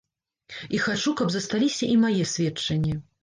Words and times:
І 0.77 0.79
хачу, 0.85 1.13
каб 1.19 1.29
засталіся 1.35 1.91
і 1.97 1.99
мае 2.07 2.23
сведчанні. 2.35 2.99